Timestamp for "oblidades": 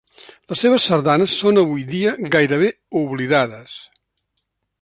3.05-3.81